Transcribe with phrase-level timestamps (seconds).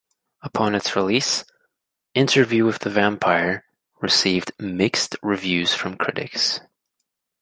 [0.41, 1.45] Upon its release,
[2.15, 3.65] "Interview with the Vampire"
[3.99, 6.59] received mixed reviews from critics.